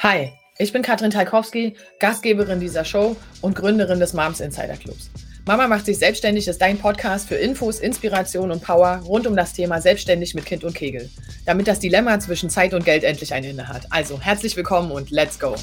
[0.00, 5.10] Hi, ich bin Katrin Talkowski, Gastgeberin dieser Show und Gründerin des Moms Insider Clubs.
[5.44, 9.54] Mama macht sich selbstständig ist dein Podcast für Infos, Inspiration und Power rund um das
[9.54, 11.10] Thema selbstständig mit Kind und Kegel,
[11.46, 13.90] damit das Dilemma zwischen Zeit und Geld endlich ein Ende hat.
[13.90, 15.56] Also herzlich willkommen und let's go.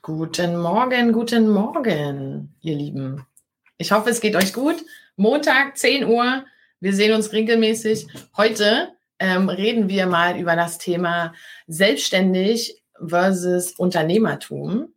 [0.00, 3.26] Guten Morgen, guten Morgen, ihr Lieben.
[3.80, 4.84] Ich hoffe, es geht euch gut.
[5.14, 6.44] Montag, 10 Uhr.
[6.80, 8.08] Wir sehen uns regelmäßig.
[8.36, 8.88] Heute
[9.20, 11.32] ähm, reden wir mal über das Thema
[11.68, 14.92] selbstständig versus Unternehmertum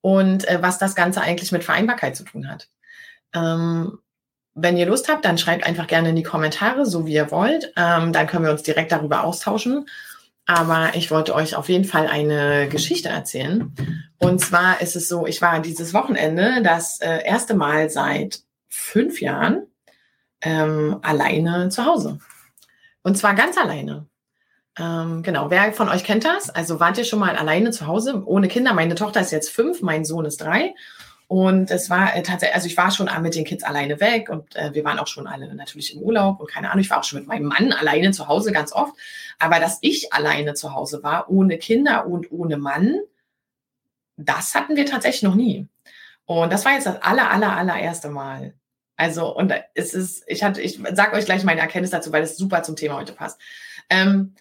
[0.00, 2.68] und äh, was das Ganze eigentlich mit Vereinbarkeit zu tun hat.
[3.34, 3.98] Ähm,
[4.54, 7.72] wenn ihr Lust habt, dann schreibt einfach gerne in die Kommentare, so wie ihr wollt.
[7.76, 9.88] Ähm, dann können wir uns direkt darüber austauschen.
[10.46, 13.74] Aber ich wollte euch auf jeden Fall eine Geschichte erzählen.
[14.18, 19.20] Und zwar ist es so, ich war dieses Wochenende das äh, erste Mal seit fünf
[19.20, 19.66] Jahren
[20.40, 22.20] ähm, alleine zu Hause.
[23.02, 24.06] Und zwar ganz alleine.
[24.78, 26.50] Ähm, genau, wer von euch kennt das?
[26.50, 28.72] Also wart ihr schon mal alleine zu Hause, ohne Kinder?
[28.74, 30.74] Meine Tochter ist jetzt fünf, mein Sohn ist drei.
[31.28, 34.54] Und es war äh, tatsächlich, also ich war schon mit den Kids alleine weg und
[34.54, 37.04] äh, wir waren auch schon alle natürlich im Urlaub und keine Ahnung, ich war auch
[37.04, 38.94] schon mit meinem Mann alleine zu Hause ganz oft.
[39.38, 43.00] Aber dass ich alleine zu Hause war, ohne Kinder und ohne Mann,
[44.16, 45.66] das hatten wir tatsächlich noch nie.
[46.26, 48.54] Und das war jetzt das aller, aller, allererste Mal.
[48.96, 52.36] Also, und es ist, ich hatte, ich sage euch gleich meine Erkenntnis dazu, weil es
[52.36, 53.40] super zum Thema heute passt.
[53.90, 54.34] Ähm,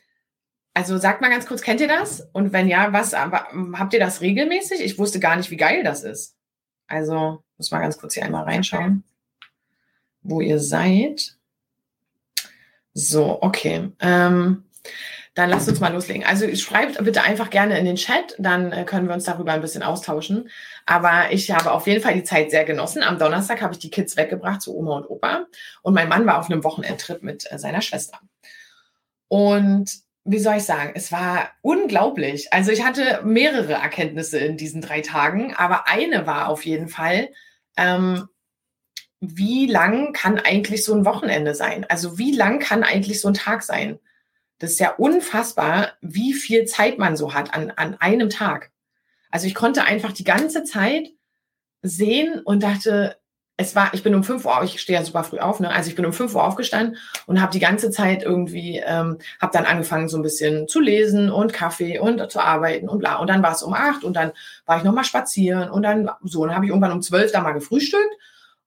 [0.73, 2.27] also sagt mal ganz kurz, kennt ihr das?
[2.31, 4.81] Und wenn ja, was, aber, habt ihr das regelmäßig?
[4.81, 6.35] Ich wusste gar nicht, wie geil das ist.
[6.87, 9.03] Also, muss mal ganz kurz hier einmal reinschauen,
[10.21, 11.37] wo ihr seid.
[12.93, 13.91] So, okay.
[13.99, 14.63] Ähm,
[15.35, 16.23] dann lasst uns mal loslegen.
[16.23, 19.61] Also schreibt bitte einfach gerne in den Chat, dann äh, können wir uns darüber ein
[19.61, 20.49] bisschen austauschen.
[20.85, 23.03] Aber ich habe auf jeden Fall die Zeit sehr genossen.
[23.03, 25.45] Am Donnerstag habe ich die Kids weggebracht zu Oma und Opa
[25.81, 28.19] und mein Mann war auf einem Wochenendtrip mit äh, seiner Schwester.
[29.27, 32.51] Und wie soll ich sagen, es war unglaublich.
[32.51, 37.29] Also ich hatte mehrere Erkenntnisse in diesen drei Tagen, aber eine war auf jeden Fall,
[37.77, 38.27] ähm,
[39.19, 41.85] wie lang kann eigentlich so ein Wochenende sein?
[41.89, 43.99] Also wie lang kann eigentlich so ein Tag sein?
[44.57, 48.71] Das ist ja unfassbar, wie viel Zeit man so hat an, an einem Tag.
[49.29, 51.09] Also ich konnte einfach die ganze Zeit
[51.81, 53.17] sehen und dachte,
[53.57, 55.69] es war, ich bin um 5 Uhr, ich stehe ja super früh auf, ne?
[55.69, 59.53] Also ich bin um 5 Uhr aufgestanden und habe die ganze Zeit irgendwie, ähm, habe
[59.53, 63.15] dann angefangen so ein bisschen zu lesen und Kaffee und zu arbeiten und bla.
[63.15, 64.33] Und dann war es um 8 und dann
[64.65, 67.53] war ich nochmal spazieren und dann so, und habe ich irgendwann um 12 da mal
[67.53, 68.15] gefrühstückt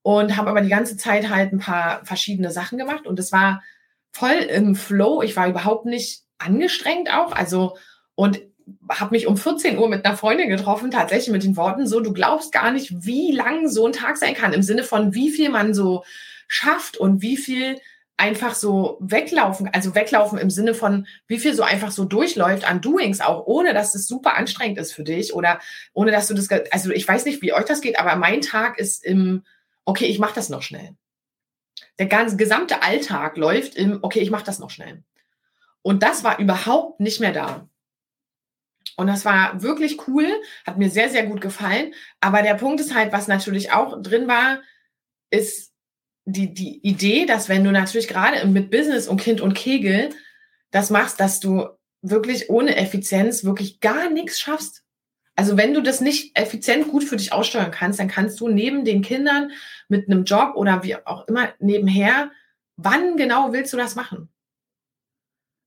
[0.03, 3.63] und habe aber die ganze Zeit halt ein paar verschiedene Sachen gemacht und es war
[4.11, 5.21] voll im Flow.
[5.23, 7.33] Ich war überhaupt nicht angestrengt auch.
[7.33, 7.77] Also,
[8.15, 8.41] und
[8.89, 12.13] habe mich um 14 Uhr mit einer Freundin getroffen, tatsächlich mit den Worten so, du
[12.13, 15.51] glaubst gar nicht, wie lang so ein Tag sein kann, im Sinne von, wie viel
[15.51, 16.05] man so
[16.47, 17.79] schafft und wie viel
[18.17, 22.81] einfach so weglaufen, also weglaufen im Sinne von, wie viel so einfach so durchläuft an
[22.81, 25.61] Doings auch, ohne dass es super anstrengend ist für dich oder
[25.93, 28.79] ohne dass du das, also ich weiß nicht, wie euch das geht, aber mein Tag
[28.79, 29.45] ist im,
[29.85, 30.97] okay, ich mache das noch schnell
[31.99, 35.03] der ganze gesamte Alltag läuft im, okay, ich mache das noch schnell.
[35.83, 37.69] Und das war überhaupt nicht mehr da.
[38.97, 40.27] Und das war wirklich cool,
[40.67, 41.95] hat mir sehr, sehr gut gefallen.
[42.21, 44.61] Aber der Punkt ist halt, was natürlich auch drin war,
[45.31, 45.73] ist
[46.25, 50.11] die, die Idee, dass wenn du natürlich gerade mit Business und Kind und Kegel
[50.71, 51.69] das machst, dass du
[52.03, 54.85] wirklich ohne Effizienz wirklich gar nichts schaffst.
[55.35, 58.85] Also wenn du das nicht effizient gut für dich aussteuern kannst, dann kannst du neben
[58.85, 59.53] den Kindern
[59.89, 62.31] mit einem Job oder wie auch immer nebenher,
[62.77, 64.29] wann genau willst du das machen?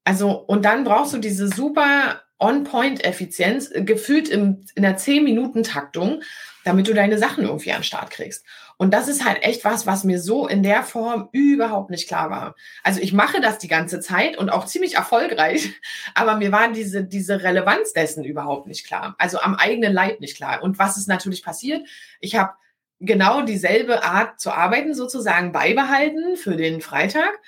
[0.03, 6.21] Also, und dann brauchst du diese super On-Point-Effizienz, äh, gefühlt im, in der 10-Minuten-Taktung,
[6.63, 8.45] damit du deine Sachen irgendwie an den Start kriegst.
[8.77, 12.31] Und das ist halt echt was, was mir so in der Form überhaupt nicht klar
[12.31, 12.55] war.
[12.83, 15.69] Also ich mache das die ganze Zeit und auch ziemlich erfolgreich,
[16.15, 19.15] aber mir war diese, diese Relevanz dessen überhaupt nicht klar.
[19.19, 20.63] Also am eigenen Leib nicht klar.
[20.63, 21.87] Und was ist natürlich passiert?
[22.19, 22.53] Ich habe
[22.99, 27.39] genau dieselbe Art zu arbeiten sozusagen beibehalten für den Freitag.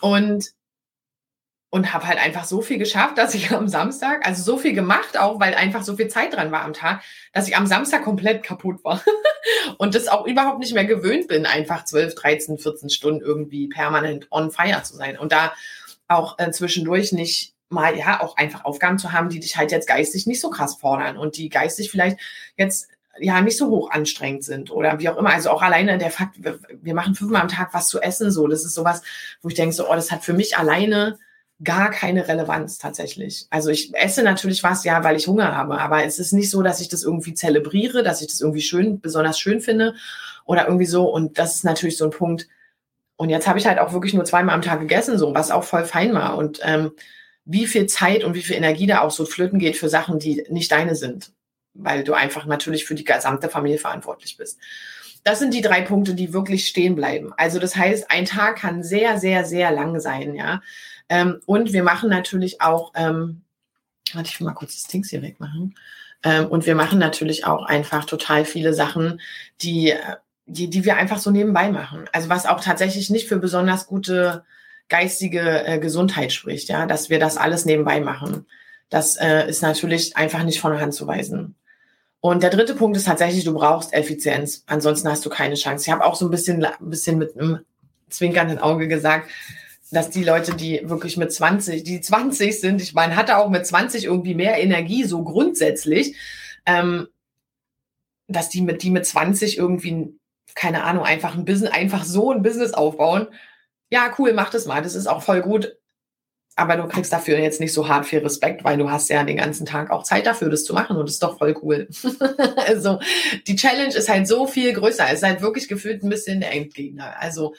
[0.00, 0.52] Und
[1.72, 5.18] und habe halt einfach so viel geschafft, dass ich am Samstag, also so viel gemacht
[5.18, 7.02] auch, weil einfach so viel Zeit dran war am Tag,
[7.32, 9.02] dass ich am Samstag komplett kaputt war
[9.78, 14.26] und das auch überhaupt nicht mehr gewöhnt bin, einfach 12, 13, 14 Stunden irgendwie permanent
[14.30, 15.54] on fire zu sein und da
[16.08, 19.88] auch äh, zwischendurch nicht mal ja auch einfach Aufgaben zu haben, die dich halt jetzt
[19.88, 22.18] geistig nicht so krass fordern und die geistig vielleicht
[22.58, 25.30] jetzt ja nicht so hoch anstrengend sind oder wie auch immer.
[25.30, 28.66] Also auch alleine der Fakt, wir machen fünfmal am Tag was zu essen, so das
[28.66, 29.00] ist sowas,
[29.40, 31.18] wo ich denke so, oh, das hat für mich alleine
[31.64, 33.46] gar keine Relevanz tatsächlich.
[33.50, 36.62] Also ich esse natürlich was, ja, weil ich Hunger habe, aber es ist nicht so,
[36.62, 39.94] dass ich das irgendwie zelebriere, dass ich das irgendwie schön, besonders schön finde
[40.44, 41.08] oder irgendwie so.
[41.08, 42.48] Und das ist natürlich so ein Punkt.
[43.16, 45.64] Und jetzt habe ich halt auch wirklich nur zweimal am Tag gegessen, so, was auch
[45.64, 46.36] voll fein war.
[46.36, 46.92] Und ähm,
[47.44, 50.44] wie viel Zeit und wie viel Energie da auch so flöten geht für Sachen, die
[50.48, 51.32] nicht deine sind,
[51.74, 54.58] weil du einfach natürlich für die gesamte Familie verantwortlich bist.
[55.24, 57.32] Das sind die drei Punkte, die wirklich stehen bleiben.
[57.36, 60.60] Also das heißt, ein Tag kann sehr, sehr, sehr lang sein, ja.
[61.12, 63.42] Ähm, und wir machen natürlich auch, ähm,
[64.14, 65.74] warte, ich will mal kurz das Dings hier wegmachen.
[66.24, 69.20] Ähm, und wir machen natürlich auch einfach total viele Sachen,
[69.60, 69.92] die,
[70.46, 72.06] die, die wir einfach so nebenbei machen.
[72.12, 74.46] Also was auch tatsächlich nicht für besonders gute
[74.88, 78.46] geistige äh, Gesundheit spricht, ja, dass wir das alles nebenbei machen.
[78.88, 81.56] Das äh, ist natürlich einfach nicht von der Hand zu weisen.
[82.20, 84.64] Und der dritte Punkt ist tatsächlich, du brauchst Effizienz.
[84.66, 85.84] Ansonsten hast du keine Chance.
[85.84, 87.60] Ich habe auch so ein bisschen, ein bisschen mit einem
[88.08, 89.28] zwinkernden Auge gesagt,
[89.92, 93.66] dass die Leute, die wirklich mit 20, die 20 sind, ich meine, hatte auch mit
[93.66, 96.16] 20 irgendwie mehr Energie, so grundsätzlich,
[96.66, 97.08] ähm,
[98.28, 100.18] dass die mit, die mit 20 irgendwie,
[100.54, 103.28] keine Ahnung, einfach ein Business, einfach so ein Business aufbauen.
[103.90, 104.82] Ja, cool, mach das mal.
[104.82, 105.76] Das ist auch voll gut
[106.54, 109.38] aber du kriegst dafür jetzt nicht so hart viel Respekt, weil du hast ja den
[109.38, 111.88] ganzen Tag auch Zeit dafür, das zu machen und das ist doch voll cool.
[112.66, 112.98] also
[113.46, 115.10] die Challenge ist halt so viel größer.
[115.10, 117.18] Ist halt wirklich gefühlt ein bisschen der Endgegner.
[117.18, 117.54] Also,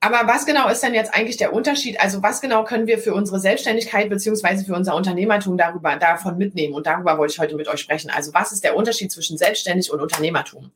[0.00, 2.00] aber was genau ist denn jetzt eigentlich der Unterschied?
[2.00, 6.74] Also was genau können wir für unsere Selbstständigkeit beziehungsweise für unser Unternehmertum darüber davon mitnehmen?
[6.74, 8.10] Und darüber wollte ich heute mit euch sprechen.
[8.10, 10.70] Also was ist der Unterschied zwischen selbstständig und Unternehmertum?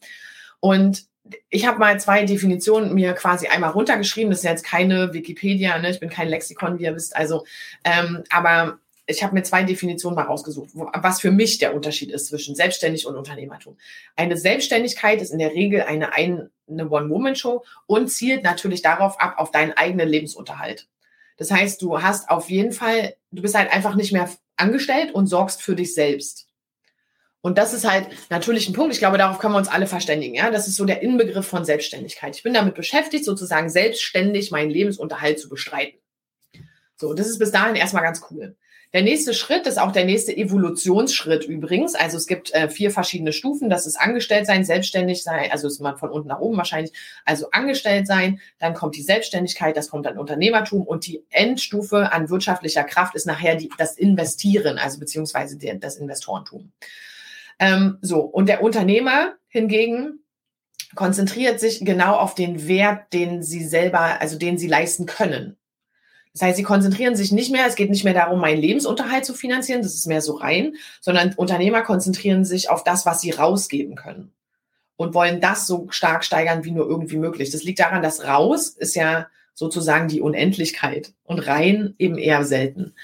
[0.58, 1.04] Und
[1.50, 4.30] ich habe mal zwei Definitionen mir quasi einmal runtergeschrieben.
[4.30, 5.90] Das ist jetzt keine Wikipedia, ne?
[5.90, 7.14] ich bin kein Lexikon, wie ihr wisst.
[7.14, 7.44] Also,
[7.84, 12.26] ähm, aber ich habe mir zwei Definitionen mal rausgesucht, was für mich der Unterschied ist
[12.26, 13.76] zwischen selbstständig und Unternehmertum.
[14.16, 19.50] Eine Selbstständigkeit ist in der Regel eine, eine One-Woman-Show und zielt natürlich darauf ab, auf
[19.50, 20.88] deinen eigenen Lebensunterhalt.
[21.36, 25.26] Das heißt, du hast auf jeden Fall, du bist halt einfach nicht mehr angestellt und
[25.26, 26.46] sorgst für dich selbst.
[27.40, 28.92] Und das ist halt natürlich ein Punkt.
[28.92, 30.36] Ich glaube, darauf können wir uns alle verständigen.
[30.36, 32.36] Ja, das ist so der Inbegriff von Selbstständigkeit.
[32.36, 35.98] Ich bin damit beschäftigt, sozusagen selbstständig meinen Lebensunterhalt zu bestreiten.
[36.94, 38.54] So, das ist bis dahin erstmal ganz cool.
[38.94, 41.94] Der nächste Schritt ist auch der nächste Evolutionsschritt übrigens.
[41.94, 43.70] Also es gibt äh, vier verschiedene Stufen.
[43.70, 46.92] Das ist angestellt sein, selbstständig sein, also ist man von unten nach oben wahrscheinlich.
[47.24, 52.28] Also angestellt sein, dann kommt die Selbstständigkeit, das kommt dann Unternehmertum und die Endstufe an
[52.28, 56.70] wirtschaftlicher Kraft ist nachher die, das Investieren, also beziehungsweise der, das Investorentum.
[57.58, 60.20] Ähm, so, und der Unternehmer hingegen
[60.94, 65.56] konzentriert sich genau auf den Wert, den sie selber, also den sie leisten können.
[66.32, 69.34] Das heißt, sie konzentrieren sich nicht mehr, es geht nicht mehr darum, meinen Lebensunterhalt zu
[69.34, 73.96] finanzieren, das ist mehr so rein, sondern Unternehmer konzentrieren sich auf das, was sie rausgeben
[73.96, 74.32] können
[74.96, 77.50] und wollen das so stark steigern wie nur irgendwie möglich.
[77.50, 82.94] Das liegt daran, dass raus ist ja sozusagen die Unendlichkeit und rein eben eher selten.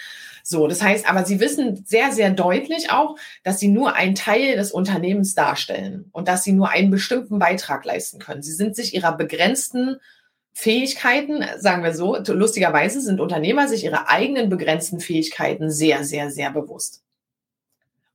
[0.42, 4.56] So, das heißt, aber sie wissen sehr, sehr deutlich auch, dass sie nur einen Teil
[4.56, 8.40] des Unternehmens darstellen und dass sie nur einen bestimmten Beitrag leisten können.
[8.42, 9.96] Sie sind sich ihrer begrenzten
[10.60, 16.50] Fähigkeiten, sagen wir so, lustigerweise sind Unternehmer sich ihrer eigenen begrenzten Fähigkeiten sehr, sehr, sehr
[16.50, 17.04] bewusst.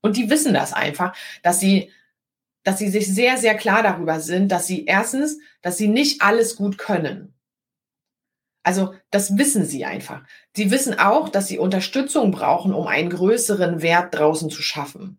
[0.01, 1.89] Und die wissen das einfach, dass sie,
[2.63, 6.57] dass sie sich sehr, sehr klar darüber sind, dass sie erstens, dass sie nicht alles
[6.57, 7.33] gut können.
[8.61, 10.23] Also das wissen sie einfach.
[10.53, 15.17] Sie wissen auch, dass sie Unterstützung brauchen, um einen größeren Wert draußen zu schaffen.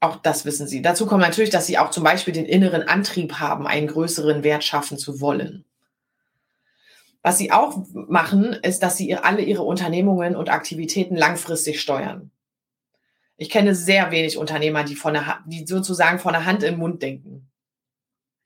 [0.00, 0.80] Auch das wissen sie.
[0.80, 4.64] Dazu kommt natürlich, dass sie auch zum Beispiel den inneren Antrieb haben, einen größeren Wert
[4.64, 5.66] schaffen zu wollen.
[7.28, 12.30] Was sie auch machen, ist, dass sie alle ihre Unternehmungen und Aktivitäten langfristig steuern.
[13.36, 17.02] Ich kenne sehr wenig Unternehmer, die, von der, die sozusagen von der Hand im Mund
[17.02, 17.50] denken.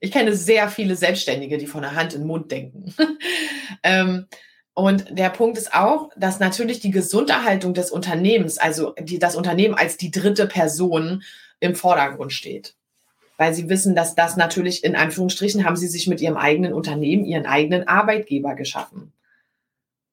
[0.00, 2.92] Ich kenne sehr viele Selbstständige, die von der Hand in den Mund denken.
[3.84, 4.26] ähm,
[4.74, 9.76] und der Punkt ist auch, dass natürlich die Gesunderhaltung des Unternehmens, also die, das Unternehmen
[9.76, 11.22] als die dritte Person
[11.60, 12.74] im Vordergrund steht.
[13.42, 17.24] Weil sie wissen, dass das natürlich in Anführungsstrichen haben sie sich mit ihrem eigenen Unternehmen,
[17.24, 19.12] ihren eigenen Arbeitgeber geschaffen.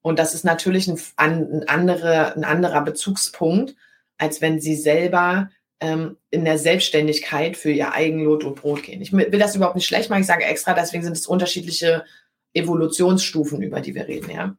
[0.01, 3.75] Und das ist natürlich ein, ein, andere, ein anderer Bezugspunkt,
[4.17, 8.99] als wenn sie selber ähm, in der Selbstständigkeit für ihr Eigenlot und Brot gehen.
[8.99, 12.05] Ich will das überhaupt nicht schlecht machen, ich sage extra, deswegen sind es unterschiedliche
[12.55, 14.55] Evolutionsstufen, über die wir reden, ja.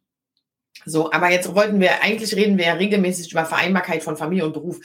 [0.85, 4.53] So, aber jetzt wollten wir, eigentlich reden wir ja regelmäßig über Vereinbarkeit von Familie und
[4.53, 4.79] Beruf.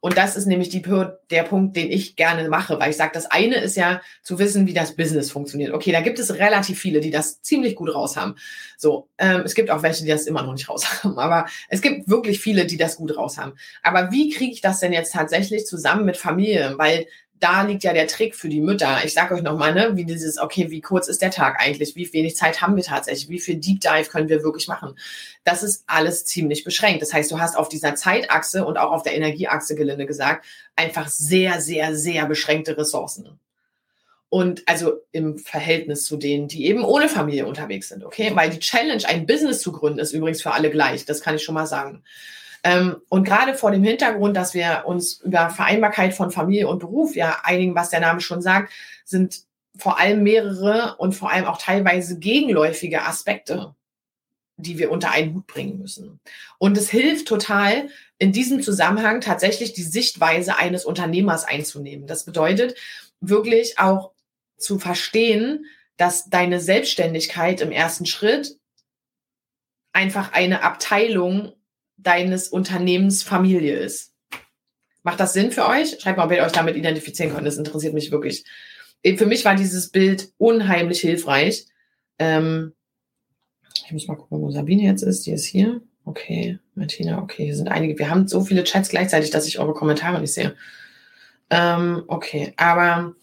[0.00, 0.82] Und das ist nämlich die,
[1.30, 4.66] der Punkt, den ich gerne mache, weil ich sage, das eine ist ja zu wissen,
[4.66, 5.72] wie das Business funktioniert.
[5.72, 8.36] Okay, da gibt es relativ viele, die das ziemlich gut raus haben.
[8.78, 11.82] So, ähm, es gibt auch welche, die das immer noch nicht raus haben, aber es
[11.82, 13.52] gibt wirklich viele, die das gut raus haben.
[13.82, 16.74] Aber wie kriege ich das denn jetzt tatsächlich zusammen mit Familie?
[16.78, 17.06] Weil
[17.40, 18.98] da liegt ja der Trick für die Mütter.
[19.02, 21.96] Ich sage euch nochmal, ne, wie dieses, okay, wie kurz ist der Tag eigentlich?
[21.96, 23.30] Wie wenig Zeit haben wir tatsächlich?
[23.30, 24.94] Wie viel Deep Dive können wir wirklich machen?
[25.42, 27.00] Das ist alles ziemlich beschränkt.
[27.00, 30.44] Das heißt, du hast auf dieser Zeitachse und auch auf der Energieachse, gelinde gesagt,
[30.76, 33.40] einfach sehr, sehr, sehr beschränkte Ressourcen.
[34.28, 38.30] Und also im Verhältnis zu denen, die eben ohne Familie unterwegs sind, okay?
[38.34, 41.06] Weil die Challenge, ein Business zu gründen, ist übrigens für alle gleich.
[41.06, 42.04] Das kann ich schon mal sagen.
[42.62, 47.16] Ähm, und gerade vor dem Hintergrund, dass wir uns über Vereinbarkeit von Familie und Beruf
[47.16, 48.72] ja einigen, was der Name schon sagt,
[49.04, 49.42] sind
[49.76, 53.74] vor allem mehrere und vor allem auch teilweise gegenläufige Aspekte,
[54.56, 56.20] die wir unter einen Hut bringen müssen.
[56.58, 57.88] Und es hilft total,
[58.18, 62.06] in diesem Zusammenhang tatsächlich die Sichtweise eines Unternehmers einzunehmen.
[62.06, 62.74] Das bedeutet
[63.20, 64.12] wirklich auch
[64.58, 65.64] zu verstehen,
[65.96, 68.58] dass deine Selbstständigkeit im ersten Schritt
[69.92, 71.52] einfach eine Abteilung
[72.02, 74.12] deines Unternehmens Familie ist.
[75.02, 75.98] Macht das Sinn für euch?
[76.00, 77.46] Schreibt mal, ob ihr euch damit identifizieren könnt.
[77.46, 78.44] Das interessiert mich wirklich.
[79.16, 81.66] Für mich war dieses Bild unheimlich hilfreich.
[82.18, 82.74] Ähm,
[83.86, 85.26] ich muss mal gucken, wo Sabine jetzt ist.
[85.26, 85.80] Die ist hier.
[86.04, 87.98] Okay, Martina, okay, hier sind einige.
[87.98, 90.54] Wir haben so viele Chats gleichzeitig, dass ich eure Kommentare nicht sehe.
[91.48, 93.14] Ähm, okay, aber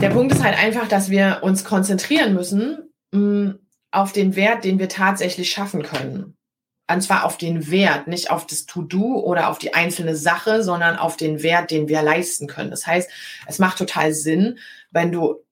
[0.00, 3.58] der Punkt ist halt einfach, dass wir uns konzentrieren müssen mh, mm,
[3.90, 6.36] auf den Wert, den wir tatsächlich schaffen können
[6.86, 10.96] und zwar auf den Wert, nicht auf das To-Do oder auf die einzelne Sache, sondern
[10.96, 12.70] auf den Wert, den wir leisten können.
[12.70, 13.10] Das heißt,
[13.46, 14.58] es macht total Sinn,
[14.90, 15.42] wenn du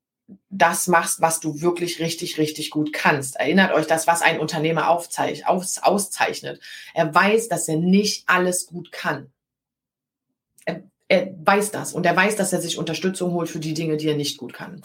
[0.50, 3.36] das machst, was du wirklich richtig, richtig gut kannst.
[3.36, 6.60] Erinnert euch das, was ein Unternehmer aufzeich, aus, auszeichnet.
[6.94, 9.30] Er weiß, dass er nicht alles gut kann.
[10.64, 13.96] Er, er weiß das und er weiß, dass er sich Unterstützung holt für die Dinge,
[13.96, 14.82] die er nicht gut kann.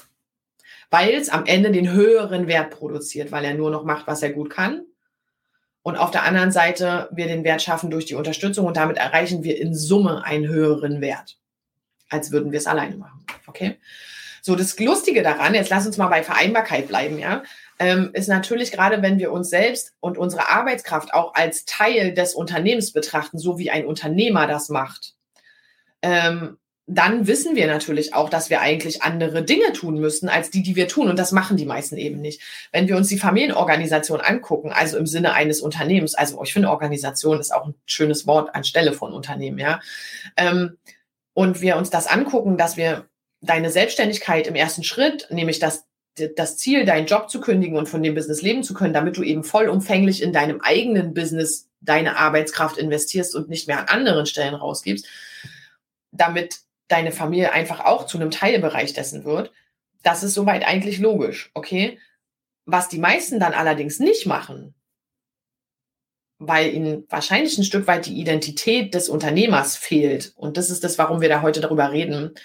[0.89, 4.31] Weil es am Ende den höheren Wert produziert, weil er nur noch macht, was er
[4.31, 4.85] gut kann
[5.84, 9.43] und auf der anderen Seite wir den Wert schaffen durch die Unterstützung und damit erreichen
[9.43, 11.38] wir in Summe einen höheren Wert,
[12.10, 13.25] als würden wir es alleine machen.
[13.48, 13.77] Okay?
[14.41, 17.43] So, das Lustige daran, jetzt lass uns mal bei Vereinbarkeit bleiben, ja,
[17.79, 22.34] ähm, ist natürlich gerade, wenn wir uns selbst und unsere Arbeitskraft auch als Teil des
[22.34, 25.15] Unternehmens betrachten, so wie ein Unternehmer das macht,
[26.01, 26.57] ähm,
[26.89, 30.77] dann wissen wir natürlich auch, dass wir eigentlich andere Dinge tun müssen als die, die
[30.77, 31.10] wir tun.
[31.10, 32.41] Und das machen die meisten eben nicht.
[32.72, 37.41] Wenn wir uns die Familienorganisation angucken, also im Sinne eines Unternehmens, also ich finde Organisation
[37.41, 39.82] ist auch ein schönes Wort anstelle von Unternehmen, ja.
[40.38, 40.77] Ähm,
[41.34, 43.06] und wir uns das angucken, dass wir
[43.41, 45.86] deine Selbstständigkeit im ersten Schritt, nämlich das,
[46.38, 49.24] das Ziel, deinen Job zu kündigen und von dem Business leben zu können, damit du
[49.24, 54.56] eben vollumfänglich in deinem eigenen Business deine Arbeitskraft investierst und nicht mehr an anderen Stellen
[54.56, 55.06] rausgibst,
[56.12, 59.51] damit deine Familie einfach auch zu einem Teilbereich dessen wird,
[60.03, 62.00] das ist soweit eigentlich logisch, okay?
[62.65, 64.74] Was die meisten dann allerdings nicht machen,
[66.39, 70.34] weil ihnen wahrscheinlich ein Stück weit die Identität des Unternehmers fehlt.
[70.36, 72.36] Und das ist das, warum wir da heute darüber reden.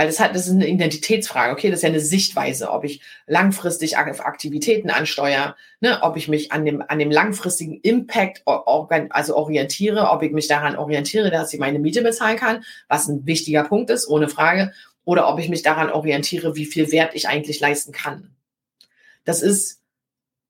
[0.00, 1.52] Weil das hat, das ist eine Identitätsfrage.
[1.52, 6.52] Okay, das ist ja eine Sichtweise, ob ich langfristig Aktivitäten ansteuere, ne, ob ich mich
[6.52, 11.60] an dem, an dem langfristigen Impact also orientiere, ob ich mich daran orientiere, dass ich
[11.60, 14.72] meine Miete bezahlen kann, was ein wichtiger Punkt ist, ohne Frage,
[15.04, 18.34] oder ob ich mich daran orientiere, wie viel Wert ich eigentlich leisten kann.
[19.26, 19.82] Das ist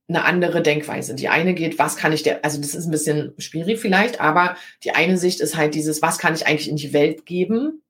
[0.07, 1.17] eine andere Denkweise.
[1.17, 4.55] Die eine geht, was kann ich der, also das ist ein bisschen schwierig vielleicht, aber
[4.85, 7.83] die eine Sicht ist halt dieses, was kann ich eigentlich in die Welt geben?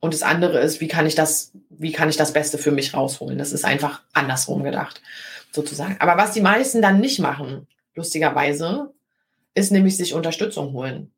[0.00, 2.94] Und das andere ist, wie kann ich das, wie kann ich das Beste für mich
[2.94, 3.38] rausholen?
[3.38, 5.02] Das ist einfach andersrum gedacht,
[5.52, 5.96] sozusagen.
[5.98, 8.92] Aber was die meisten dann nicht machen, lustigerweise,
[9.54, 11.10] ist nämlich sich Unterstützung holen.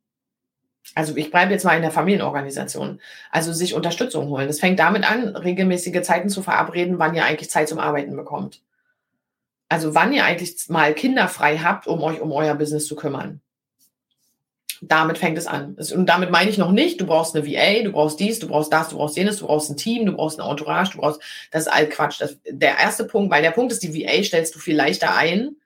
[0.94, 3.00] Also ich bleibe jetzt mal in der Familienorganisation.
[3.30, 4.46] Also sich Unterstützung holen.
[4.46, 8.62] Das fängt damit an, regelmäßige Zeiten zu verabreden, wann ihr eigentlich Zeit zum Arbeiten bekommt.
[9.68, 13.40] Also wann ihr eigentlich mal Kinder frei habt, um euch um euer Business zu kümmern.
[14.82, 15.76] Damit fängt es an.
[15.94, 18.72] Und damit meine ich noch nicht, du brauchst eine VA, du brauchst dies, du brauchst
[18.72, 21.20] das, du brauchst jenes, du brauchst ein Team, du brauchst eine Entourage, du brauchst,
[21.50, 22.20] das ist all Quatsch.
[22.20, 25.56] Das, der erste Punkt, weil der Punkt ist, die VA stellst du viel leichter ein,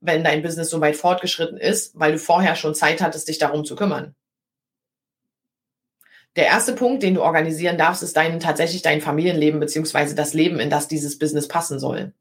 [0.00, 3.64] wenn dein Business so weit fortgeschritten ist, weil du vorher schon Zeit hattest, dich darum
[3.64, 4.14] zu kümmern.
[6.36, 10.60] Der erste Punkt, den du organisieren darfst, ist dein, tatsächlich dein Familienleben beziehungsweise das Leben,
[10.60, 12.12] in das dieses Business passen soll.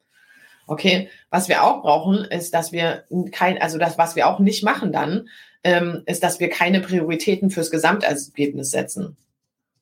[0.67, 4.63] Okay, was wir auch brauchen, ist, dass wir kein, also das, was wir auch nicht
[4.63, 5.29] machen dann,
[5.63, 9.15] ähm, ist, dass wir keine Prioritäten fürs Gesamtergebnis setzen.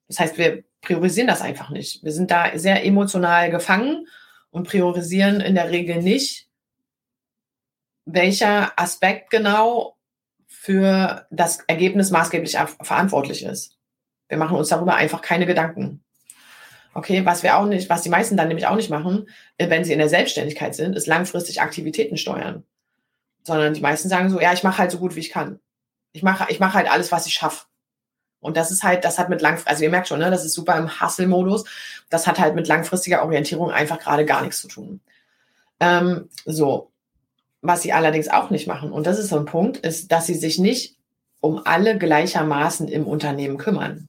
[0.07, 2.03] Das heißt, wir priorisieren das einfach nicht.
[2.03, 4.07] Wir sind da sehr emotional gefangen
[4.51, 6.47] und priorisieren in der Regel nicht,
[8.05, 9.97] welcher Aspekt genau
[10.45, 13.75] für das Ergebnis maßgeblich verantwortlich ist.
[14.29, 16.04] Wir machen uns darüber einfach keine Gedanken.
[16.97, 19.83] Okay, was wir auch nicht, was die meisten dann nämlich auch nicht machen, äh, wenn
[19.83, 22.63] sie in der Selbstständigkeit sind, ist langfristig Aktivitäten steuern.
[23.43, 25.59] Sondern die meisten sagen so, ja, ich mache halt so gut wie ich kann.
[26.13, 27.65] Ich mache, ich mache halt alles, was ich schaffe.
[28.39, 30.53] Und das ist halt, das hat mit langfristig, also ihr merkt schon, ne, das ist
[30.53, 31.65] super im Hustle-Modus.
[32.09, 35.01] Das hat halt mit langfristiger Orientierung einfach gerade gar nichts zu tun.
[35.81, 36.91] Ähm, so.
[37.61, 40.35] Was sie allerdings auch nicht machen, und das ist so ein Punkt, ist, dass sie
[40.35, 40.95] sich nicht
[41.41, 44.07] um alle gleichermaßen im Unternehmen kümmern.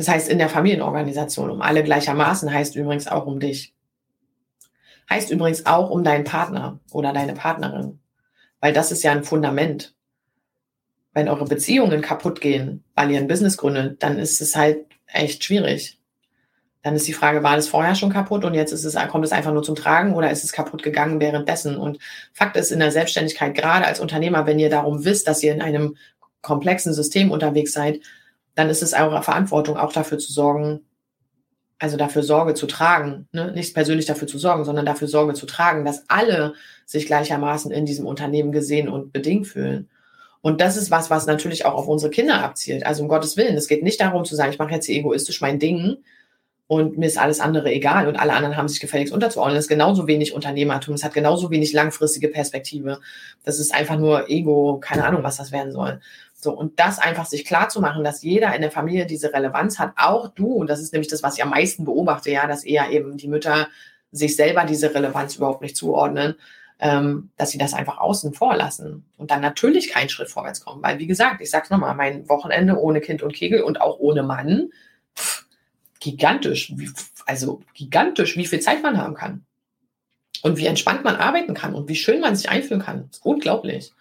[0.00, 3.74] Das heißt, in der Familienorganisation um alle gleichermaßen heißt übrigens auch um dich.
[5.08, 8.00] Heißt übrigens auch um deinen Partner oder deine Partnerin.
[8.60, 9.94] Weil das ist ja ein Fundament
[11.12, 15.44] wenn eure Beziehungen kaputt gehen, weil ihr ein Business gründet, dann ist es halt echt
[15.44, 15.98] schwierig.
[16.82, 19.32] Dann ist die Frage, war das vorher schon kaputt und jetzt ist es, kommt es
[19.32, 21.76] einfach nur zum Tragen oder ist es kaputt gegangen währenddessen?
[21.76, 21.98] Und
[22.32, 25.60] Fakt ist in der Selbstständigkeit, gerade als Unternehmer, wenn ihr darum wisst, dass ihr in
[25.60, 25.96] einem
[26.40, 28.00] komplexen System unterwegs seid,
[28.60, 30.80] dann ist es eure Verantwortung, auch dafür zu sorgen,
[31.78, 33.52] also dafür Sorge zu tragen, ne?
[33.52, 36.52] nicht persönlich dafür zu sorgen, sondern dafür Sorge zu tragen, dass alle
[36.84, 39.88] sich gleichermaßen in diesem Unternehmen gesehen und bedingt fühlen.
[40.42, 42.84] Und das ist was, was natürlich auch auf unsere Kinder abzielt.
[42.84, 45.40] Also um Gottes Willen, es geht nicht darum zu sagen, ich mache jetzt hier egoistisch
[45.40, 45.96] mein Ding
[46.66, 49.56] und mir ist alles andere egal und alle anderen haben sich gefälligst unterzuordnen.
[49.56, 53.00] Das ist genauso wenig Unternehmertum, es hat genauso wenig langfristige Perspektive.
[53.42, 56.00] Das ist einfach nur Ego, keine Ahnung, was das werden soll.
[56.40, 59.78] So, und das einfach sich klar zu machen, dass jeder in der Familie diese Relevanz
[59.78, 62.64] hat, auch du, und das ist nämlich das, was ich am meisten beobachte, ja, dass
[62.64, 63.68] eher eben die Mütter
[64.10, 66.34] sich selber diese Relevanz überhaupt nicht zuordnen
[66.80, 70.82] ähm, dass sie das einfach außen vor lassen und dann natürlich keinen Schritt vorwärts kommen.
[70.82, 74.22] Weil, wie gesagt, ich sag's nochmal, mein Wochenende ohne Kind und Kegel und auch ohne
[74.22, 74.70] Mann,
[75.16, 75.46] pff,
[76.00, 76.90] gigantisch, wie,
[77.26, 79.44] also gigantisch, wie viel Zeit man haben kann.
[80.42, 83.08] Und wie entspannt man arbeiten kann und wie schön man sich einfühlen kann.
[83.10, 83.92] Ist unglaublich.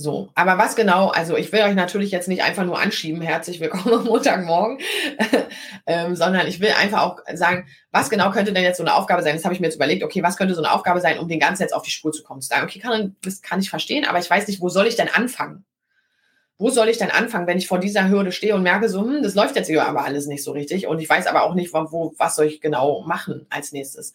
[0.00, 3.58] So, aber was genau, also ich will euch natürlich jetzt nicht einfach nur anschieben, herzlich
[3.58, 4.78] willkommen am Montagmorgen,
[5.86, 9.24] ähm, sondern ich will einfach auch sagen, was genau könnte denn jetzt so eine Aufgabe
[9.24, 9.34] sein?
[9.34, 11.40] Das habe ich mir jetzt überlegt, okay, was könnte so eine Aufgabe sein, um den
[11.40, 12.40] Ganzen jetzt auf die Spur zu kommen?
[12.40, 14.94] Zu sagen, okay, kann, das kann ich verstehen, aber ich weiß nicht, wo soll ich
[14.94, 15.64] denn anfangen?
[16.58, 19.24] Wo soll ich denn anfangen, wenn ich vor dieser Hürde stehe und merke, so, hm,
[19.24, 21.74] das läuft jetzt hier aber alles nicht so richtig und ich weiß aber auch nicht,
[21.74, 24.12] wo, was soll ich genau machen als nächstes?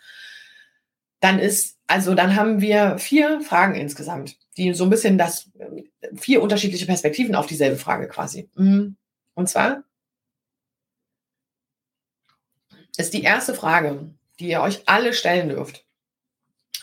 [1.19, 5.49] Dann ist, also dann haben wir vier Fragen insgesamt die so ein bisschen das,
[6.15, 8.49] vier unterschiedliche Perspektiven auf dieselbe Frage quasi.
[8.55, 8.95] Mhm.
[9.33, 9.83] Und zwar
[12.97, 15.85] ist die erste Frage, die ihr euch alle stellen dürft.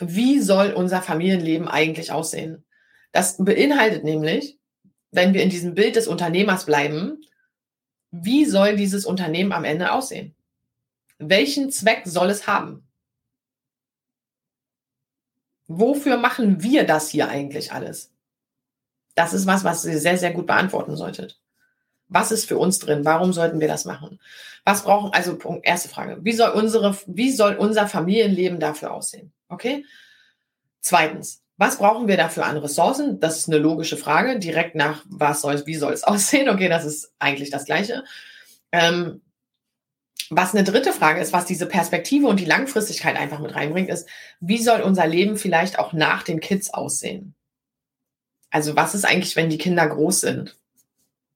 [0.00, 2.64] Wie soll unser Familienleben eigentlich aussehen?
[3.12, 4.58] Das beinhaltet nämlich,
[5.10, 7.20] wenn wir in diesem Bild des Unternehmers bleiben,
[8.10, 10.34] wie soll dieses Unternehmen am Ende aussehen?
[11.18, 12.88] Welchen Zweck soll es haben?
[15.72, 18.10] Wofür machen wir das hier eigentlich alles?
[19.14, 21.38] Das ist was, was ihr sehr, sehr gut beantworten solltet.
[22.08, 23.04] Was ist für uns drin?
[23.04, 24.18] Warum sollten wir das machen?
[24.64, 26.18] Was brauchen, also Punkt, erste Frage.
[26.22, 29.32] Wie soll unsere, wie soll unser Familienleben dafür aussehen?
[29.48, 29.84] Okay?
[30.80, 33.20] Zweitens, was brauchen wir dafür an Ressourcen?
[33.20, 34.40] Das ist eine logische Frage.
[34.40, 36.48] Direkt nach, was soll, wie soll es aussehen?
[36.48, 38.02] Okay, das ist eigentlich das Gleiche.
[38.72, 39.20] Ähm,
[40.30, 44.08] was eine dritte Frage ist, was diese Perspektive und die Langfristigkeit einfach mit reinbringt, ist,
[44.38, 47.34] wie soll unser Leben vielleicht auch nach den Kids aussehen?
[48.48, 50.56] Also was ist eigentlich, wenn die Kinder groß sind?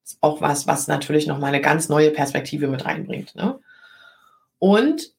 [0.05, 3.35] Ist auch was, was natürlich nochmal eine ganz neue Perspektive mit reinbringt.
[3.35, 3.59] Ne?
[4.59, 5.13] Und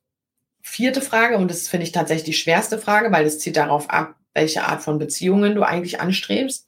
[0.62, 4.14] vierte Frage, und das finde ich tatsächlich die schwerste Frage, weil es zieht darauf ab,
[4.32, 6.66] welche Art von Beziehungen du eigentlich anstrebst.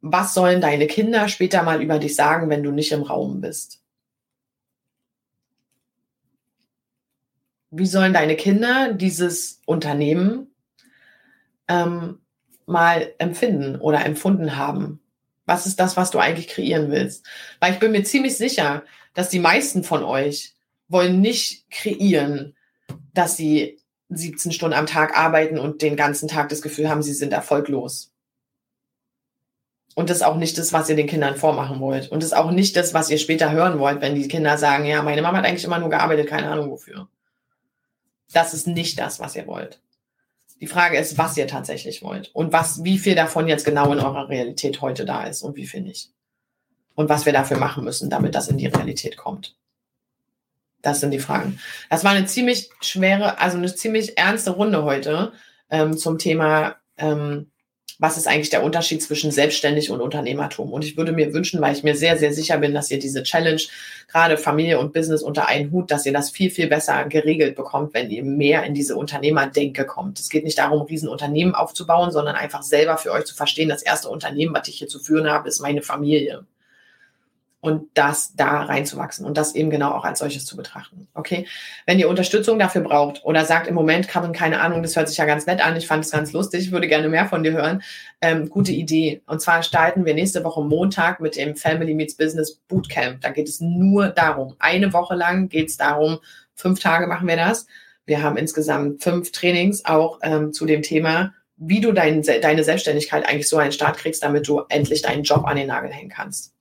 [0.00, 3.82] Was sollen deine Kinder später mal über dich sagen, wenn du nicht im Raum bist?
[7.78, 10.48] Wie sollen deine Kinder dieses Unternehmen
[11.68, 12.20] ähm,
[12.66, 15.00] mal empfinden oder empfunden haben?
[15.44, 17.24] Was ist das, was du eigentlich kreieren willst?
[17.60, 18.82] Weil ich bin mir ziemlich sicher,
[19.14, 20.54] dass die meisten von euch
[20.88, 22.56] wollen nicht kreieren,
[23.12, 27.14] dass sie 17 Stunden am Tag arbeiten und den ganzen Tag das Gefühl haben, sie
[27.14, 28.12] sind erfolglos.
[29.94, 32.10] Und das ist auch nicht das, was ihr den Kindern vormachen wollt.
[32.12, 34.84] Und das ist auch nicht das, was ihr später hören wollt, wenn die Kinder sagen,
[34.84, 37.08] ja, meine Mama hat eigentlich immer nur gearbeitet, keine Ahnung wofür.
[38.32, 39.80] Das ist nicht das, was ihr wollt.
[40.60, 44.00] Die Frage ist, was ihr tatsächlich wollt und was, wie viel davon jetzt genau in
[44.00, 46.10] eurer Realität heute da ist und wie viel nicht.
[46.94, 49.54] Und was wir dafür machen müssen, damit das in die Realität kommt.
[50.80, 51.58] Das sind die Fragen.
[51.90, 55.32] Das war eine ziemlich schwere, also eine ziemlich ernste Runde heute
[55.68, 57.50] ähm, zum Thema ähm,
[57.98, 60.72] was ist eigentlich der Unterschied zwischen selbstständig und Unternehmertum.
[60.72, 63.22] Und ich würde mir wünschen, weil ich mir sehr, sehr sicher bin, dass ihr diese
[63.22, 63.60] Challenge,
[64.08, 67.94] gerade Familie und Business unter einen Hut, dass ihr das viel, viel besser geregelt bekommt,
[67.94, 70.20] wenn ihr mehr in diese Unternehmerdenke kommt.
[70.20, 74.08] Es geht nicht darum, Riesenunternehmen aufzubauen, sondern einfach selber für euch zu verstehen, das erste
[74.08, 76.44] Unternehmen, was ich hier zu führen habe, ist meine Familie.
[77.60, 81.08] Und das da reinzuwachsen und das eben genau auch als solches zu betrachten.
[81.14, 81.46] Okay?
[81.84, 85.18] Wenn ihr Unterstützung dafür braucht oder sagt im Moment, Karin, keine Ahnung, das hört sich
[85.18, 87.52] ja ganz nett an, ich fand es ganz lustig, ich würde gerne mehr von dir
[87.52, 87.82] hören.
[88.20, 89.22] Ähm, gute Idee.
[89.26, 93.22] Und zwar starten wir nächste Woche Montag mit dem Family Meets Business Bootcamp.
[93.22, 94.54] Da geht es nur darum.
[94.58, 96.18] Eine Woche lang geht es darum,
[96.54, 97.66] fünf Tage machen wir das.
[98.04, 103.26] Wir haben insgesamt fünf Trainings auch ähm, zu dem Thema, wie du dein, deine Selbstständigkeit
[103.26, 106.55] eigentlich so einen Start kriegst, damit du endlich deinen Job an den Nagel hängen kannst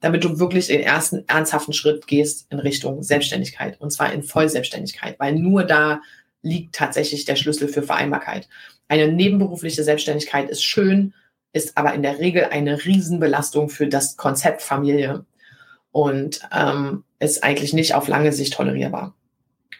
[0.00, 5.18] damit du wirklich den ersten ernsthaften Schritt gehst in Richtung Selbstständigkeit und zwar in Vollselbstständigkeit,
[5.18, 6.00] weil nur da
[6.42, 8.48] liegt tatsächlich der Schlüssel für Vereinbarkeit.
[8.88, 11.14] Eine nebenberufliche Selbstständigkeit ist schön,
[11.52, 15.24] ist aber in der Regel eine Riesenbelastung für das Konzept Familie
[15.92, 19.14] und ähm, ist eigentlich nicht auf lange Sicht tolerierbar.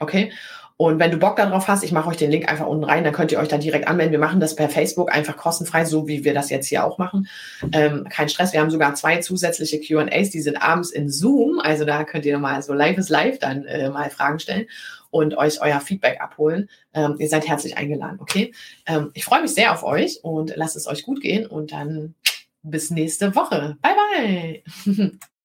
[0.01, 0.33] Okay?
[0.81, 3.13] Und wenn du Bock darauf hast, ich mache euch den Link einfach unten rein, dann
[3.13, 4.13] könnt ihr euch da direkt anmelden.
[4.13, 7.29] Wir machen das per Facebook einfach kostenfrei, so wie wir das jetzt hier auch machen.
[7.73, 8.55] Ähm, kein Stress.
[8.55, 11.61] Wir haben sogar zwei zusätzliche QAs, die sind abends in Zoom.
[11.61, 14.69] Also da könnt ihr nochmal so live ist live dann äh, mal Fragen stellen
[15.11, 16.71] und euch euer Feedback abholen.
[16.95, 18.55] Ähm, ihr seid herzlich eingeladen, okay?
[18.87, 22.15] Ähm, ich freue mich sehr auf euch und lasst es euch gut gehen und dann
[22.63, 23.77] bis nächste Woche.
[23.83, 25.11] Bye, bye.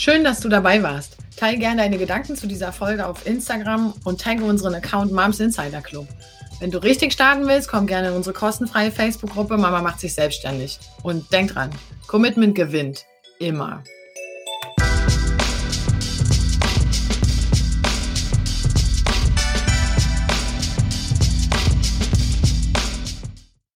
[0.00, 1.18] Schön, dass du dabei warst.
[1.36, 5.82] Teil gerne deine Gedanken zu dieser Folge auf Instagram und tagge unseren Account Moms Insider
[5.82, 6.08] Club.
[6.58, 10.78] Wenn du richtig starten willst, komm gerne in unsere kostenfreie Facebook-Gruppe Mama macht sich selbstständig.
[11.02, 11.68] Und denk dran,
[12.06, 13.04] Commitment gewinnt.
[13.40, 13.84] Immer.